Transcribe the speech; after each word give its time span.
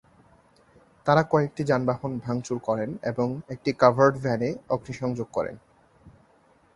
তাঁরা 1.05 1.23
কয়েকটি 1.23 1.61
যানবাহন 1.63 2.11
ভাঙচুর 2.19 2.57
করেন 2.59 2.89
এবং 3.03 3.27
একটি 3.49 3.69
কাভার্ড 3.73 4.15
ভ্যানে 4.17 4.49
অগ্নিসংযোগ 4.69 5.27
করেন। 5.33 5.55